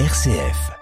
RCF. 0.00 0.72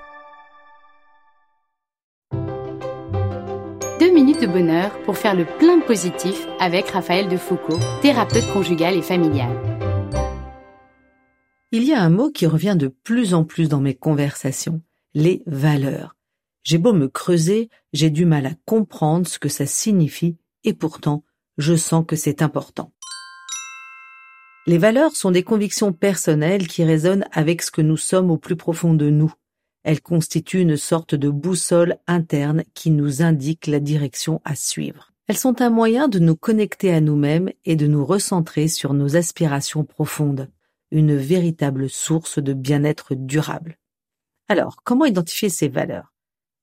Deux 4.00 4.11
minutes 4.11 4.40
de 4.40 4.46
bonheur 4.46 4.90
pour 5.03 5.19
faire 5.19 5.35
le 5.35 5.45
plein 5.45 5.80
positif 5.80 6.46
avec 6.58 6.88
Raphaël 6.88 7.29
de 7.29 7.37
Foucault, 7.37 7.79
thérapeute 8.01 8.51
conjugal 8.54 8.96
et 8.96 9.03
familial. 9.03 9.51
Il 11.72 11.85
y 11.85 11.93
a 11.93 12.01
un 12.01 12.09
mot 12.09 12.30
qui 12.30 12.46
revient 12.46 12.75
de 12.79 12.88
plus 12.88 13.35
en 13.35 13.44
plus 13.44 13.69
dans 13.69 13.83
mes 13.83 13.94
conversations, 13.94 14.80
les 15.13 15.42
valeurs. 15.44 16.17
J'ai 16.63 16.79
beau 16.79 16.95
me 16.95 17.09
creuser, 17.09 17.69
j'ai 17.93 18.09
du 18.09 18.25
mal 18.25 18.47
à 18.47 18.55
comprendre 18.65 19.27
ce 19.27 19.39
que 19.39 19.51
ça 19.51 19.67
signifie 19.67 20.39
et 20.65 20.73
pourtant, 20.73 21.23
je 21.59 21.75
sens 21.75 22.07
que 22.09 22.17
c'est 22.17 22.41
important. 22.41 22.95
Les 24.65 24.79
valeurs 24.79 25.17
sont 25.17 25.33
des 25.33 25.43
convictions 25.43 25.93
personnelles 25.93 26.69
qui 26.69 26.85
résonnent 26.85 27.25
avec 27.33 27.63
ce 27.63 27.73
que 27.73 27.83
nous 27.83 27.97
sommes 27.97 28.31
au 28.31 28.37
plus 28.37 28.55
profond 28.55 28.95
de 28.95 29.11
nous. 29.11 29.32
Elles 29.82 30.00
constituent 30.00 30.61
une 30.61 30.77
sorte 30.77 31.17
de 31.17 31.29
boussole 31.29 31.99
interne 32.06 32.62
qui 32.72 32.91
nous 32.91 33.22
indique 33.22 33.66
la 33.66 33.80
direction 33.80 34.41
à 34.45 34.55
suivre. 34.55 35.12
Elles 35.27 35.36
sont 35.36 35.60
un 35.62 35.70
moyen 35.70 36.06
de 36.06 36.20
nous 36.20 36.36
connecter 36.36 36.92
à 36.92 37.00
nous-mêmes 37.00 37.50
et 37.64 37.74
de 37.74 37.88
nous 37.88 38.05
recentrer 38.05 38.69
sur 38.69 38.95
nos 38.95 39.16
aspirations 39.16 39.84
profondes, 39.84 40.48
une 40.92 41.16
véritable 41.16 41.91
source 41.91 42.38
de 42.38 42.52
bien-être 42.52 43.16
durable. 43.16 43.78
Alors, 44.48 44.77
comment 44.84 45.06
identifier 45.06 45.48
ces 45.48 45.69
valeurs? 45.69 46.12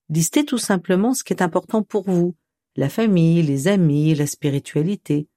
Listez 0.08 0.46
tout 0.46 0.58
simplement 0.58 1.14
ce 1.14 1.26
qui 1.26 1.34
est 1.34 1.42
important 1.42 1.84
pour 1.84 2.10
vous, 2.10 2.34
la 2.78 2.88
famille, 2.88 3.42
les 3.42 3.68
amis, 3.68 4.16
la 4.16 4.26
spiritualité. 4.26 5.28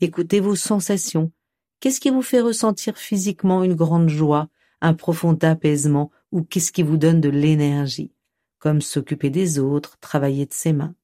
Écoutez 0.00 0.40
vos 0.40 0.56
sensations, 0.56 1.32
Qu'est-ce 1.82 1.98
qui 1.98 2.10
vous 2.10 2.22
fait 2.22 2.40
ressentir 2.40 2.96
physiquement 2.96 3.64
une 3.64 3.74
grande 3.74 4.08
joie, 4.08 4.48
un 4.80 4.94
profond 4.94 5.36
apaisement, 5.42 6.12
ou 6.30 6.44
qu'est-ce 6.44 6.70
qui 6.70 6.84
vous 6.84 6.96
donne 6.96 7.20
de 7.20 7.28
l'énergie, 7.28 8.12
comme 8.60 8.80
s'occuper 8.80 9.30
des 9.30 9.58
autres, 9.58 9.98
travailler 9.98 10.46
de 10.46 10.54
ses 10.54 10.72
mains 10.72 10.94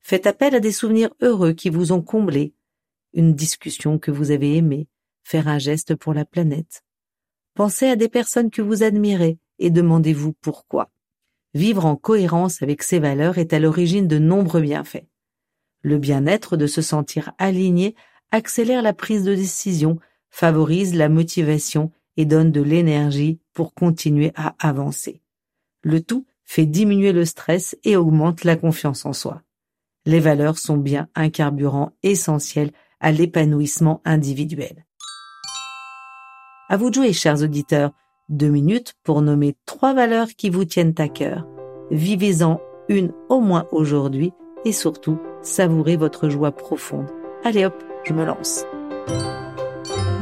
Faites 0.00 0.26
appel 0.26 0.54
à 0.54 0.60
des 0.60 0.72
souvenirs 0.72 1.10
heureux 1.20 1.52
qui 1.52 1.68
vous 1.68 1.92
ont 1.92 2.00
comblé, 2.00 2.54
une 3.12 3.34
discussion 3.34 3.98
que 3.98 4.10
vous 4.10 4.30
avez 4.30 4.56
aimée, 4.56 4.88
faire 5.24 5.46
un 5.46 5.58
geste 5.58 5.94
pour 5.94 6.14
la 6.14 6.24
planète. 6.24 6.84
Pensez 7.52 7.88
à 7.88 7.94
des 7.94 8.08
personnes 8.08 8.50
que 8.50 8.62
vous 8.62 8.82
admirez 8.82 9.36
et 9.58 9.68
demandez-vous 9.68 10.32
pourquoi. 10.40 10.90
Vivre 11.52 11.84
en 11.84 11.96
cohérence 11.96 12.62
avec 12.62 12.82
ces 12.82 12.98
valeurs 12.98 13.36
est 13.36 13.52
à 13.52 13.58
l'origine 13.58 14.08
de 14.08 14.18
nombreux 14.18 14.62
bienfaits. 14.62 15.04
Le 15.82 15.98
bien-être 15.98 16.56
de 16.56 16.66
se 16.66 16.80
sentir 16.80 17.32
aligné 17.36 17.94
accélère 18.30 18.82
la 18.82 18.92
prise 18.92 19.24
de 19.24 19.34
décision, 19.34 19.98
favorise 20.30 20.94
la 20.94 21.08
motivation 21.08 21.90
et 22.16 22.24
donne 22.24 22.52
de 22.52 22.60
l'énergie 22.60 23.40
pour 23.54 23.74
continuer 23.74 24.32
à 24.34 24.54
avancer. 24.58 25.22
Le 25.82 26.00
tout 26.00 26.26
fait 26.44 26.66
diminuer 26.66 27.12
le 27.12 27.24
stress 27.24 27.76
et 27.84 27.96
augmente 27.96 28.44
la 28.44 28.56
confiance 28.56 29.06
en 29.06 29.12
soi. 29.12 29.42
Les 30.06 30.20
valeurs 30.20 30.58
sont 30.58 30.76
bien 30.76 31.08
un 31.14 31.30
carburant 31.30 31.92
essentiel 32.02 32.72
à 33.00 33.12
l'épanouissement 33.12 34.00
individuel. 34.04 34.86
À 36.68 36.76
vous 36.76 36.90
de 36.90 36.94
jouer, 36.94 37.12
chers 37.12 37.42
auditeurs. 37.42 37.92
Deux 38.28 38.50
minutes 38.50 38.94
pour 39.04 39.22
nommer 39.22 39.56
trois 39.64 39.94
valeurs 39.94 40.28
qui 40.36 40.50
vous 40.50 40.66
tiennent 40.66 40.94
à 40.98 41.08
cœur. 41.08 41.46
Vivez-en 41.90 42.60
une 42.88 43.12
au 43.30 43.40
moins 43.40 43.66
aujourd'hui 43.70 44.32
et 44.64 44.72
surtout 44.72 45.18
savourez 45.40 45.96
votre 45.96 46.28
joie 46.28 46.52
profonde. 46.52 47.10
Allez 47.42 47.64
hop, 47.64 47.82
je 48.04 48.12
me 48.12 48.24
lance. 48.24 48.64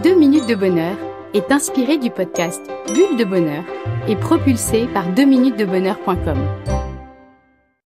Deux 0.02 0.14
minutes 0.14 0.48
de 0.48 0.54
bonheur 0.54 0.96
est 1.34 1.50
inspiré 1.50 1.98
du 1.98 2.10
podcast 2.10 2.62
Bulle 2.94 3.16
de 3.18 3.24
bonheur 3.24 3.64
et 4.08 4.16
propulsé 4.16 4.86
par 4.92 5.10
2minutesdebonheur.com. 5.12 6.38